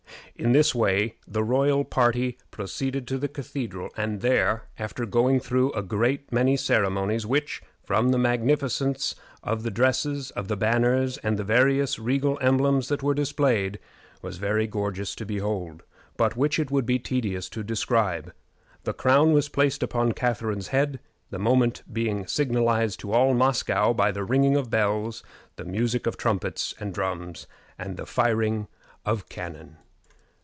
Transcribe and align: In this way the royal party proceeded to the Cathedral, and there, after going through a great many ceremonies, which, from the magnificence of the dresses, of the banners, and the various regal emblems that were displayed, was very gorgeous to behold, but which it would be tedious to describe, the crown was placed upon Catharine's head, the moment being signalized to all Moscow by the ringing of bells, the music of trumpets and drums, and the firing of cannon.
In 0.37 0.53
this 0.53 0.73
way 0.73 1.17
the 1.27 1.43
royal 1.43 1.85
party 1.85 2.39
proceeded 2.49 3.07
to 3.09 3.19
the 3.19 3.27
Cathedral, 3.27 3.91
and 3.95 4.21
there, 4.21 4.63
after 4.79 5.05
going 5.05 5.39
through 5.39 5.71
a 5.73 5.83
great 5.83 6.31
many 6.31 6.57
ceremonies, 6.57 7.27
which, 7.27 7.61
from 7.83 8.09
the 8.09 8.17
magnificence 8.17 9.13
of 9.43 9.61
the 9.61 9.69
dresses, 9.69 10.31
of 10.31 10.47
the 10.47 10.57
banners, 10.57 11.19
and 11.19 11.37
the 11.37 11.43
various 11.43 11.99
regal 11.99 12.39
emblems 12.41 12.87
that 12.87 13.03
were 13.03 13.13
displayed, 13.13 13.77
was 14.23 14.37
very 14.37 14.65
gorgeous 14.65 15.13
to 15.17 15.27
behold, 15.27 15.83
but 16.17 16.35
which 16.35 16.57
it 16.57 16.71
would 16.71 16.87
be 16.87 16.97
tedious 16.97 17.47
to 17.49 17.61
describe, 17.61 18.33
the 18.83 18.93
crown 18.93 19.33
was 19.33 19.47
placed 19.47 19.83
upon 19.83 20.11
Catharine's 20.11 20.69
head, 20.69 20.99
the 21.29 21.37
moment 21.37 21.83
being 21.93 22.25
signalized 22.25 22.99
to 23.01 23.11
all 23.11 23.35
Moscow 23.35 23.93
by 23.93 24.11
the 24.11 24.23
ringing 24.23 24.55
of 24.55 24.71
bells, 24.71 25.21
the 25.57 25.65
music 25.65 26.07
of 26.07 26.17
trumpets 26.17 26.73
and 26.79 26.95
drums, 26.95 27.45
and 27.77 27.95
the 27.95 28.07
firing 28.07 28.67
of 29.05 29.29
cannon. 29.29 29.77